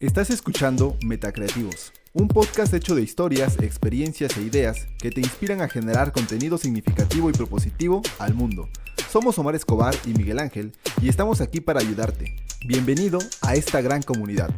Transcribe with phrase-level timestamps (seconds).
[0.00, 5.68] Estás escuchando Metacreativos, un podcast hecho de historias, experiencias e ideas que te inspiran a
[5.68, 8.68] generar contenido significativo y propositivo al mundo.
[9.10, 10.70] Somos Omar Escobar y Miguel Ángel
[11.02, 12.36] y estamos aquí para ayudarte.
[12.64, 14.50] Bienvenido a esta gran comunidad.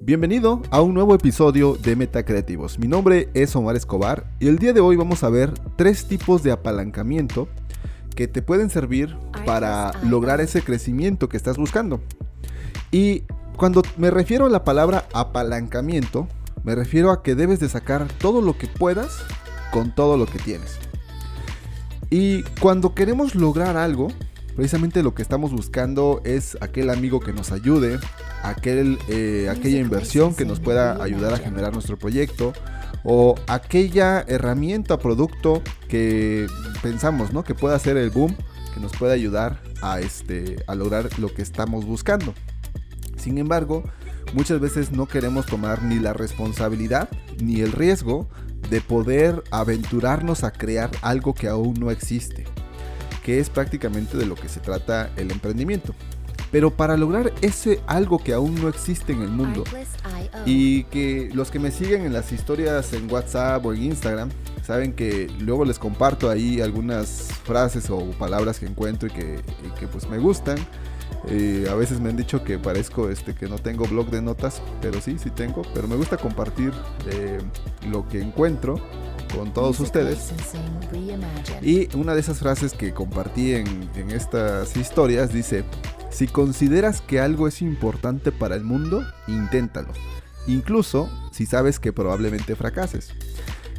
[0.00, 2.78] Bienvenido a un nuevo episodio de Metacreativos.
[2.78, 6.42] Mi nombre es Omar Escobar y el día de hoy vamos a ver tres tipos
[6.42, 7.46] de apalancamiento
[8.16, 12.00] que te pueden servir para lograr ese crecimiento que estás buscando.
[12.90, 13.24] Y
[13.56, 16.28] cuando me refiero a la palabra apalancamiento,
[16.64, 19.18] me refiero a que debes de sacar todo lo que puedas
[19.72, 20.78] con todo lo que tienes.
[22.10, 24.08] Y cuando queremos lograr algo,
[24.56, 27.98] precisamente lo que estamos buscando es aquel amigo que nos ayude,
[28.42, 32.52] aquel, eh, aquella inversión que nos pueda ayudar a generar nuestro proyecto
[33.04, 36.46] o aquella herramienta, producto que
[36.82, 37.44] pensamos, ¿no?
[37.44, 38.34] Que pueda ser el boom,
[38.74, 42.34] que nos pueda ayudar a, este, a lograr lo que estamos buscando.
[43.18, 43.82] Sin embargo,
[44.34, 47.08] muchas veces no queremos tomar ni la responsabilidad
[47.42, 48.28] ni el riesgo
[48.70, 52.44] de poder aventurarnos a crear algo que aún no existe,
[53.22, 55.94] que es prácticamente de lo que se trata el emprendimiento.
[56.50, 59.64] Pero para lograr ese algo que aún no existe en el mundo
[60.46, 64.30] y que los que me siguen en las historias en WhatsApp o en Instagram
[64.64, 69.42] saben que luego les comparto ahí algunas frases o palabras que encuentro y que,
[69.88, 70.56] pues me gustan
[71.28, 74.62] eh, a veces me han dicho que parezco este que no tengo blog de notas,
[74.80, 75.62] pero sí, sí tengo.
[75.74, 76.72] Pero me gusta compartir
[77.10, 77.38] eh,
[77.90, 78.80] lo que encuentro
[79.34, 80.32] con todos ustedes.
[81.60, 85.64] Y una de esas frases que compartí en, en estas historias dice,
[86.10, 89.92] si consideras que algo es importante para el mundo, inténtalo.
[90.46, 93.12] Incluso si sabes que probablemente fracases.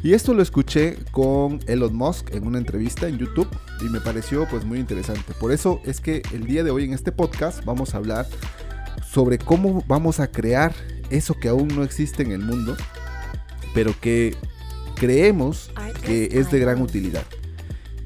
[0.02, 3.48] Y esto lo escuché con Elon Musk en una entrevista en YouTube
[3.82, 5.34] y me pareció pues muy interesante.
[5.38, 8.26] Por eso es que el día de hoy en este podcast vamos a hablar
[9.06, 10.74] sobre cómo vamos a crear
[11.10, 12.76] eso que aún no existe en el mundo,
[13.74, 14.34] pero que
[14.96, 15.70] creemos
[16.02, 17.24] que es de gran utilidad.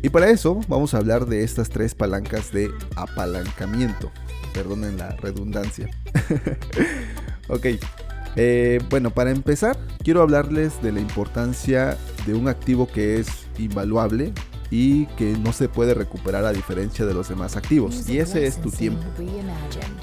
[0.03, 4.11] Y para eso vamos a hablar de estas tres palancas de apalancamiento.
[4.53, 5.89] Perdonen la redundancia.
[7.49, 7.67] ok,
[8.37, 11.97] eh, bueno, para empezar, quiero hablarles de la importancia
[12.27, 13.29] de un activo que es
[13.59, 14.33] invaluable
[14.71, 18.09] y que no se puede recuperar a diferencia de los demás activos.
[18.09, 19.03] Y ese es tu tiempo.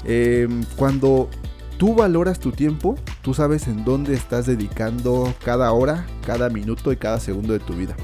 [0.04, 1.28] Em, cuando
[1.76, 6.96] tú valoras tu tiempo, tú sabes en dónde estás dedicando cada hora, cada minuto y
[6.96, 7.94] cada segundo de tu vida.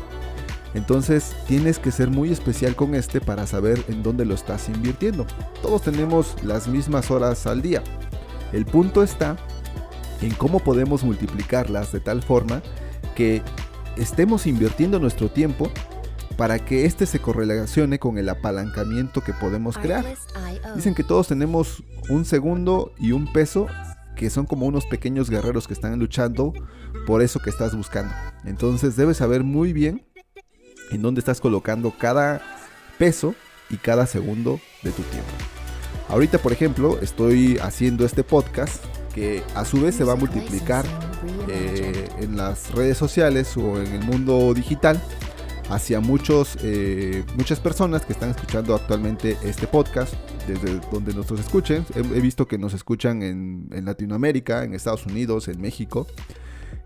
[0.74, 5.26] Entonces tienes que ser muy especial con este para saber en dónde lo estás invirtiendo.
[5.62, 7.82] Todos tenemos las mismas horas al día.
[8.52, 9.36] El punto está
[10.20, 12.62] en cómo podemos multiplicarlas de tal forma
[13.14, 13.42] que
[13.96, 15.70] estemos invirtiendo nuestro tiempo
[16.36, 20.04] para que éste se correlacione con el apalancamiento que podemos crear.
[20.76, 23.66] Dicen que todos tenemos un segundo y un peso
[24.16, 26.52] que son como unos pequeños guerreros que están luchando
[27.06, 28.14] por eso que estás buscando.
[28.44, 30.06] Entonces debes saber muy bien
[30.90, 32.40] en dónde estás colocando cada
[32.98, 33.34] peso
[33.70, 35.30] y cada segundo de tu tiempo.
[36.08, 38.82] Ahorita, por ejemplo, estoy haciendo este podcast
[39.18, 40.84] que a su vez se va a multiplicar
[41.48, 45.02] eh, en las redes sociales o en el mundo digital
[45.70, 50.14] hacia muchos, eh, muchas personas que están escuchando actualmente este podcast,
[50.46, 51.84] desde donde nos escuchen.
[51.96, 56.06] He, visto que nos escuchan en, en, Latinoamérica, en Estados Unidos, en México.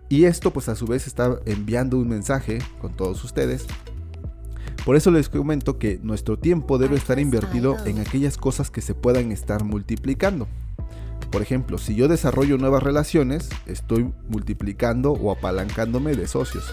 [0.09, 3.67] Y esto pues a su vez está enviando un mensaje con todos ustedes.
[4.83, 8.95] Por eso les comento que nuestro tiempo debe estar invertido en aquellas cosas que se
[8.95, 10.47] puedan estar multiplicando.
[11.33, 16.71] Por ejemplo, si yo desarrollo nuevas relaciones, estoy multiplicando o apalancándome de socios.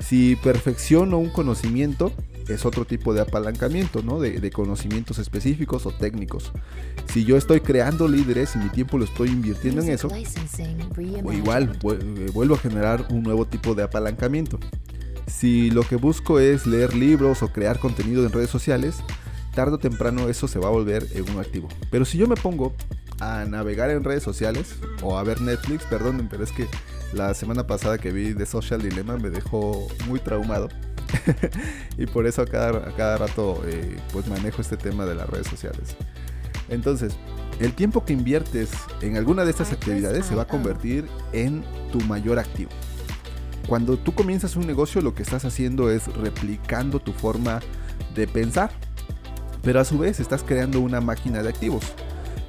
[0.00, 2.10] Si perfecciono un conocimiento,
[2.48, 4.18] es otro tipo de apalancamiento, ¿no?
[4.18, 6.50] De, conocimientos específicos o técnicos.
[7.12, 11.78] Si yo estoy creando líderes y mi tiempo lo estoy invirtiendo en eso, o igual
[11.82, 14.58] eh, vuelvo a generar un nuevo tipo de apalancamiento.
[15.26, 18.96] Si lo que busco es leer libros o crear contenido en redes sociales,
[19.54, 21.68] tarde o temprano eso se va a volver en un activo.
[21.90, 22.74] Pero si yo me pongo
[23.20, 26.66] a navegar en redes sociales o a ver Netflix, perdonen, pero es que
[27.12, 30.68] la semana pasada que vi The Social Dilemma me dejó muy traumado.
[31.98, 35.48] y por eso a cada, cada rato eh, pues manejo este tema de las redes
[35.48, 35.96] sociales.
[36.68, 37.14] Entonces,
[37.58, 38.70] el tiempo que inviertes
[39.02, 42.70] en alguna de estas actividades se va a convertir en tu mayor activo.
[43.66, 47.60] Cuando tú comienzas un negocio lo que estás haciendo es replicando tu forma
[48.14, 48.70] de pensar,
[49.62, 51.84] pero a su vez estás creando una máquina de activos.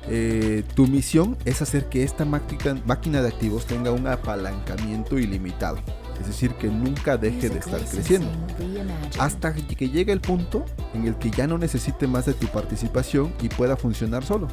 [0.07, 5.77] Eh, tu misión es hacer que esta máquina de activos tenga un apalancamiento ilimitado.
[6.19, 8.29] Es decir, que nunca deje de estar creciendo.
[9.19, 13.33] Hasta que llegue el punto en el que ya no necesite más de tu participación
[13.41, 14.47] y pueda funcionar solo.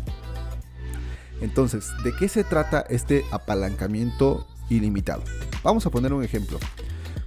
[1.40, 5.22] Entonces, ¿de qué se trata este apalancamiento ilimitado?
[5.62, 6.58] Vamos a poner un ejemplo.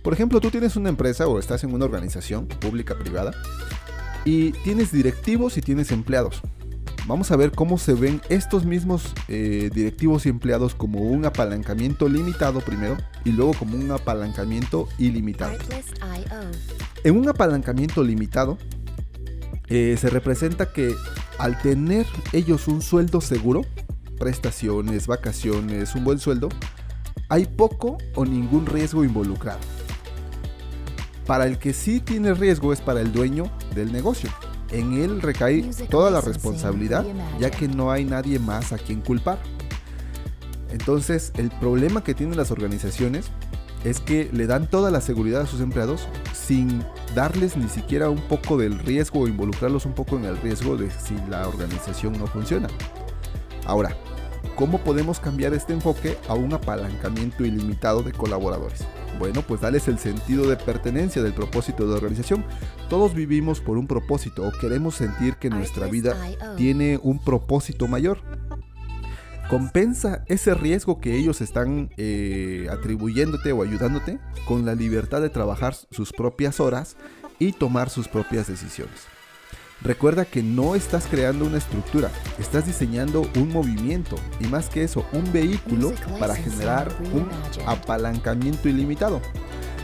[0.02, 3.34] Por ejemplo, tú tienes una empresa o estás en una organización pública, privada,
[4.26, 6.42] y tienes directivos y tienes empleados.
[7.08, 12.08] Vamos a ver cómo se ven estos mismos eh, directivos y empleados como un apalancamiento
[12.08, 12.96] limitado primero
[13.26, 15.58] y luego como un apalancamiento ilimitado.
[17.04, 18.58] En un apalancamiento limitado
[19.68, 20.94] eh, se representa que
[21.40, 23.62] al tener ellos un sueldo seguro,
[24.20, 26.50] prestaciones, vacaciones, un buen sueldo,
[27.30, 29.60] hay poco o ningún riesgo involucrado.
[31.26, 34.30] Para el que sí tiene riesgo es para el dueño del negocio.
[34.72, 37.06] En él recae toda la responsabilidad,
[37.40, 39.38] ya que no hay nadie más a quien culpar.
[40.72, 43.26] Entonces, el problema que tienen las organizaciones
[43.84, 46.84] es que le dan toda la seguridad a sus empleados sin
[47.16, 50.90] darles ni siquiera un poco del riesgo o involucrarlos un poco en el riesgo de
[50.92, 52.68] si la organización no funciona.
[53.66, 53.96] Ahora,
[54.56, 58.86] ¿cómo podemos cambiar este enfoque a un apalancamiento ilimitado de colaboradores?
[59.20, 62.44] Bueno, pues dales el sentido de pertenencia del propósito de la organización.
[62.90, 66.16] Todos vivimos por un propósito o queremos sentir que nuestra vida
[66.58, 68.20] tiene un propósito mayor.
[69.50, 74.18] Compensa ese riesgo que ellos están eh, atribuyéndote o ayudándote
[74.48, 76.96] con la libertad de trabajar sus propias horas
[77.38, 79.11] y tomar sus propias decisiones.
[79.84, 85.04] Recuerda que no estás creando una estructura, estás diseñando un movimiento y más que eso,
[85.12, 87.28] un vehículo para generar un
[87.66, 89.22] apalancamiento ilimitado.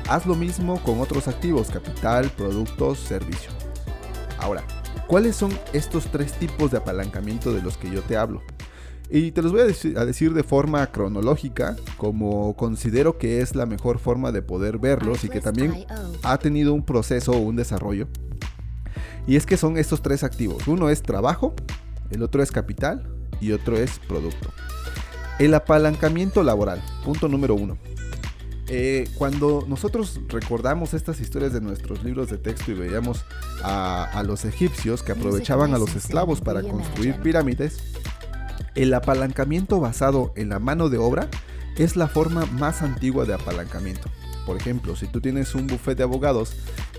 [0.07, 3.49] Haz lo mismo con otros activos, capital, productos, servicio.
[4.37, 4.63] Ahora,
[5.07, 8.43] ¿cuáles son estos tres tipos de apalancamiento de los que yo te hablo?
[9.09, 13.55] Y te los voy a decir, a decir, de forma cronológica, como considero que es
[13.55, 15.85] la mejor forma de poder verlos y que también
[16.21, 18.07] ha tenido un proceso o un desarrollo
[19.27, 20.67] y es que son estos tres activos.
[20.67, 21.53] Uno es trabajo,
[22.09, 23.07] el otro es capital
[23.41, 24.51] y otro es producto.
[25.37, 27.77] El apalancamiento laboral, punto número uno.
[28.69, 33.23] Eh, cuando nosotros recordamos estas historias de nuestros libros de texto y veíamos
[33.63, 37.77] a, a los egipcios que aprovechaban a los esclavos para construir pirámides,
[38.75, 41.29] el apalancamiento basado en la mano de obra
[41.77, 44.09] es la forma más antigua de apalancamiento.
[44.45, 46.55] Por ejemplo, si tú tienes un buffet de abogados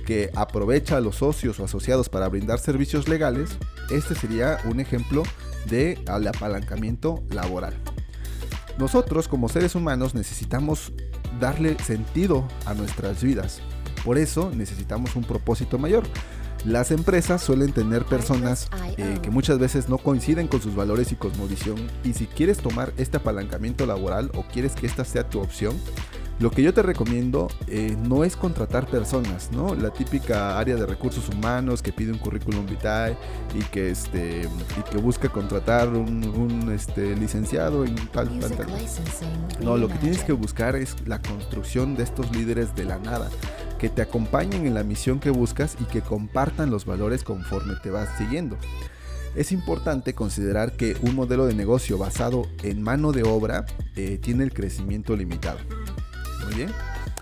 [0.08, 3.50] que aprovecha a los socios o asociados para brindar servicios legales,
[3.90, 5.22] este sería un ejemplo
[5.69, 7.75] de apalancamiento laboral.
[8.78, 10.94] Nosotros como seres humanos necesitamos
[11.38, 13.60] darle sentido a nuestras vidas.
[14.02, 16.05] Por eso necesitamos un propósito mayor.
[16.64, 21.16] Las empresas suelen tener personas eh, que muchas veces no coinciden con sus valores y
[21.16, 25.78] cosmovisión y si quieres tomar este apalancamiento laboral o quieres que esta sea tu opción,
[26.40, 29.75] lo que yo te recomiendo eh, no es contratar personas, ¿no?
[29.75, 33.17] La típica área de recursos humanos que pide un currículum vitae
[33.55, 38.69] y que, este, y que busca contratar un, este, licenciado en tal, tal, tal.
[39.61, 43.31] No, lo que tienes que buscar es la construcción de estos líderes de la nada,
[43.79, 47.91] que te acompañen en la misión que buscas y que compartan los valores conforme te
[47.91, 48.56] vas siguiendo.
[49.34, 54.44] Es importante considerar que un modelo de negocio basado en mano de obra eh, tiene
[54.44, 55.58] el crecimiento limitado.
[56.49, 56.73] Muy bien.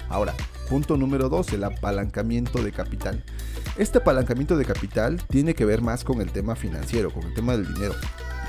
[0.09, 0.35] Ahora,
[0.69, 3.25] punto número 2, el apalancamiento de capital.
[3.77, 7.57] Este apalancamiento de capital tiene que ver más con el tema financiero, con el tema
[7.57, 7.95] del dinero.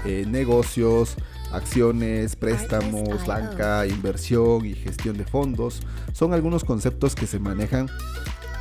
[0.05, 1.15] Eh, negocios,
[1.51, 5.81] acciones, préstamos, banca, inversión y gestión de fondos
[6.13, 7.89] son algunos conceptos que se manejan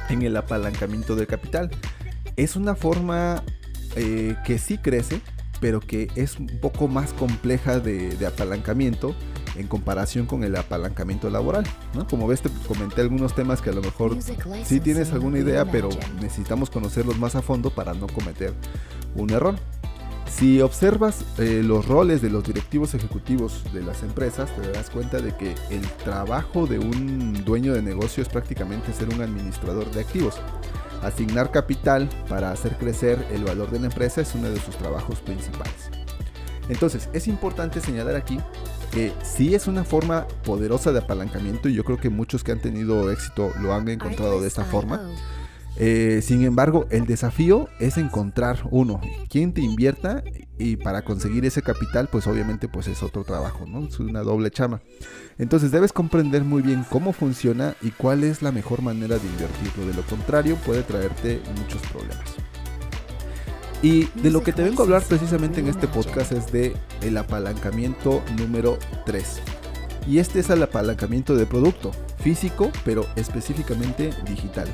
[0.08, 1.70] en el apalancamiento de capital.
[2.36, 3.42] Es una forma
[3.94, 5.20] eh, que sí crece,
[5.60, 9.14] pero que es un poco más compleja de, de apalancamiento
[9.58, 11.64] en comparación con el apalancamiento laboral.
[11.94, 12.06] ¿no?
[12.06, 14.16] Como ves, te comenté algunos temas que a lo mejor
[14.64, 15.88] sí tienes alguna idea, pero
[16.20, 18.52] necesitamos conocerlos más a fondo para no cometer
[19.14, 19.56] un error.
[20.36, 25.20] Si observas eh, los roles de los directivos ejecutivos de las empresas, te darás cuenta
[25.22, 30.00] de que el trabajo de un dueño de negocio es prácticamente ser un administrador de
[30.00, 30.34] activos.
[31.02, 35.20] Asignar capital para hacer crecer el valor de la empresa es uno de sus trabajos
[35.20, 35.90] principales.
[36.68, 38.38] Entonces, es importante señalar aquí
[38.92, 42.60] que sí es una forma poderosa de apalancamiento y yo creo que muchos que han
[42.60, 45.10] tenido éxito lo han encontrado de esta forma.
[45.78, 50.24] Eh, sin embargo, el desafío es encontrar uno, quien te invierta
[50.58, 53.86] y para conseguir ese capital, pues obviamente pues es otro trabajo, ¿no?
[53.86, 54.80] Es una doble chama.
[55.38, 59.86] Entonces debes comprender muy bien cómo funciona y cuál es la mejor manera de invertirlo.
[59.86, 62.45] De lo contrario, puede traerte muchos problemas.
[63.82, 67.16] Y de lo que te vengo a hablar precisamente en este podcast es de el
[67.16, 69.40] apalancamiento número 3.
[70.08, 74.68] Y este es el apalancamiento de producto, físico, pero específicamente digital.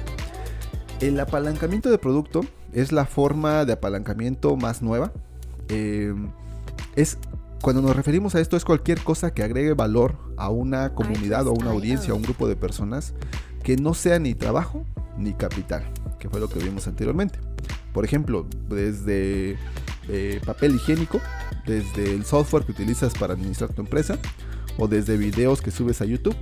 [1.00, 2.42] El apalancamiento de producto
[2.72, 5.12] es la forma de apalancamiento más nueva.
[5.68, 6.14] Eh,
[6.94, 7.18] es
[7.60, 11.50] cuando nos referimos a esto es cualquier cosa que agregue valor a una comunidad o
[11.50, 13.14] a una audiencia o a un grupo de personas
[13.62, 14.84] que no sea ni trabajo
[15.16, 15.84] ni capital,
[16.18, 17.38] que fue lo que vimos anteriormente.
[17.92, 19.56] Por ejemplo, desde
[20.08, 21.20] eh, papel higiénico,
[21.66, 24.18] desde el software que utilizas para administrar tu empresa
[24.78, 26.36] o desde videos que subes a YouTube.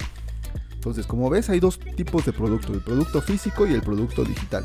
[0.72, 4.64] Entonces, como ves, hay dos tipos de producto, el producto físico y el producto digital.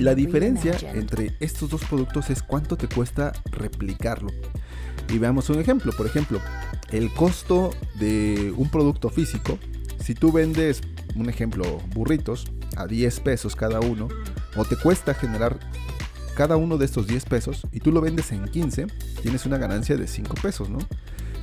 [0.00, 4.30] La diferencia entre estos dos productos es cuánto te cuesta replicarlo.
[5.08, 6.40] Y veamos un ejemplo, por ejemplo,
[6.90, 7.70] el costo
[8.00, 9.58] de un producto físico,
[10.02, 10.80] si tú vendes,
[11.14, 12.46] un ejemplo, burritos
[12.76, 14.08] a 10 pesos cada uno,
[14.58, 15.58] o te cuesta generar
[16.34, 18.86] cada uno de estos 10 pesos y tú lo vendes en 15,
[19.22, 20.78] tienes una ganancia de 5 pesos, ¿no?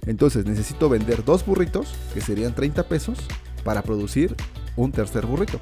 [0.05, 3.17] Entonces necesito vender dos burritos, que serían 30 pesos,
[3.63, 4.35] para producir
[4.75, 5.59] un tercer burrito.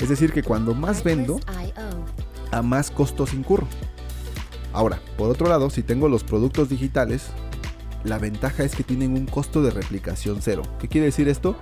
[0.00, 1.40] Es decir, que cuando más vendo,
[2.52, 3.66] a más costos incurro.
[4.72, 7.28] Ahora, por otro lado, si tengo los productos digitales,
[8.04, 10.62] la ventaja es que tienen un costo de replicación cero.
[10.78, 11.56] ¿Qué quiere decir esto?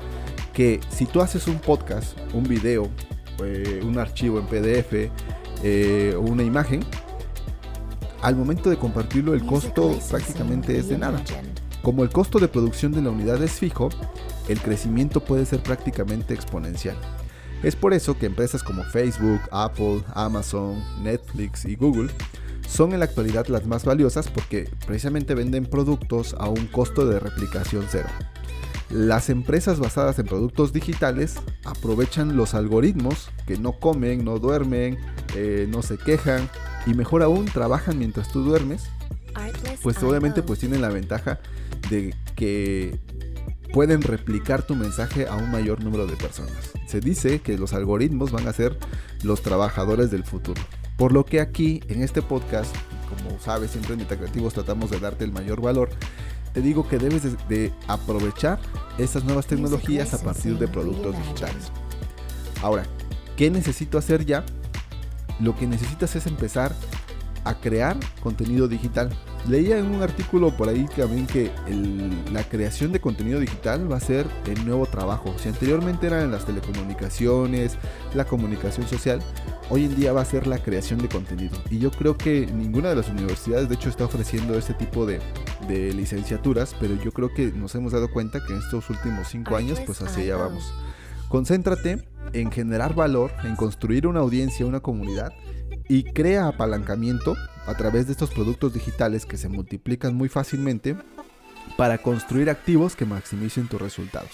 [0.53, 2.91] Que si tú haces un podcast, un video,
[3.45, 5.11] eh, un archivo en PDF
[5.63, 6.85] eh, o una imagen,
[8.23, 11.23] al momento de compartirlo el costo prácticamente es de nada.
[11.83, 13.91] Como el costo de producción de la unidad es fijo,
[14.49, 16.97] el crecimiento puede ser prácticamente exponencial.
[17.63, 22.11] Es por eso que empresas como Facebook, Apple, Amazon, Netflix y Google
[22.69, 27.21] son en la actualidad las más valiosas porque precisamente venden productos a un costo de
[27.21, 28.09] replicación cero.
[28.91, 34.99] Las empresas basadas en productos digitales aprovechan los algoritmos que no comen, no duermen,
[35.35, 36.49] eh, no se quejan
[36.87, 38.85] y mejor aún trabajan mientras tú duermes.
[39.83, 41.41] Pues obviamente pues tienen la ventaja
[41.91, 42.99] de que
[43.73, 46.73] pueden replicar tu mensaje a un mayor número de personas.
[46.87, 48.79] Se dice que los algoritmos van a ser
[49.23, 50.63] los trabajadores del futuro.
[50.97, 52.75] Por lo que aquí, en este podcast,
[53.11, 55.91] como sabes, siempre en Metacreativos tratamos de darte el mayor valor,
[56.57, 58.59] te digo que debes de, aprovechar
[58.97, 61.71] estas nuevas tecnologías a partir de productos digitales.
[62.63, 62.85] Ahora,
[63.37, 64.43] ¿qué necesito hacer ya?
[65.39, 66.75] Lo que necesitas es empezar
[67.47, 69.09] a crear contenido digital.
[69.49, 71.53] Leía en un artículo por ahí también que
[72.33, 75.33] la creación de contenido digital va a ser el nuevo trabajo.
[75.39, 77.79] Si anteriormente eran las telecomunicaciones,
[78.15, 79.23] la comunicación social,
[79.71, 81.57] hoy en día va a ser la creación de contenido.
[81.71, 85.21] Y yo creo que ninguna de las universidades de hecho está ofreciendo este tipo de,
[85.69, 89.55] de licenciaturas, pero yo creo que nos hemos dado cuenta que en estos últimos cinco
[89.55, 90.73] años pues hacia allá vamos.
[91.29, 95.33] Concéntrate en generar valor, en construir una audiencia, una comunidad
[95.89, 100.97] y crea apalancamiento a través de estos productos digitales que se multiplican muy fácilmente
[101.77, 104.31] para construir activos que maximicen tus resultados.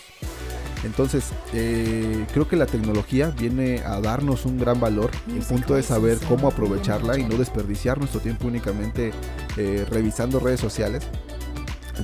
[0.84, 5.10] Entonces, eh, creo que la tecnología viene a darnos un gran valor.
[5.28, 9.12] El punto es saber cómo aprovecharla y no desperdiciar nuestro tiempo únicamente
[9.56, 11.04] eh, revisando redes sociales,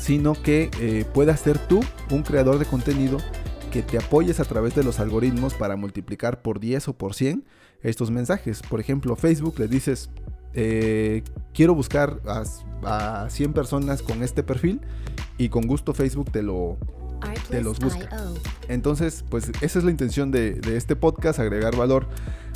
[0.01, 3.19] sino que eh, puedas ser tú un creador de contenido
[3.69, 7.45] que te apoyes a través de los algoritmos para multiplicar por 10 o por 100
[7.83, 8.63] estos mensajes.
[8.63, 10.11] Por ejemplo, Facebook le dices,
[10.55, 11.23] eh,
[11.55, 14.81] quiero buscar a, 100 personas con este perfil
[15.37, 16.79] y con gusto Facebook te lo
[17.51, 18.09] te los busca.
[18.69, 22.07] Entonces, pues esa es la intención de, de, este podcast, agregar valor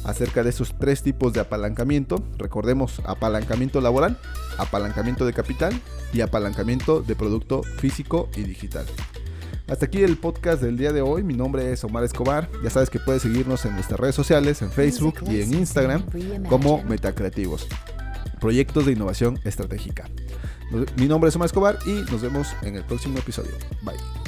[0.04, 2.22] acerca de esos tres tipos de apalancamiento.
[2.38, 4.18] Recordemos, apalancamiento laboral,
[4.58, 5.72] apalancamiento de capital
[6.12, 8.86] y apalancamiento de producto físico y digital.
[9.72, 11.22] Hasta aquí el podcast del día de hoy.
[11.22, 12.46] Mi nombre es Omar Escobar.
[12.62, 16.04] Ya sabes que puedes seguirnos en nuestras redes sociales, en Facebook y en Instagram
[16.46, 17.66] como Metacreativos.
[18.38, 20.10] Proyectos de innovación estratégica.
[20.98, 23.52] Mi nombre es Omar Escobar y nos vemos en el próximo episodio.
[23.82, 24.21] Bye.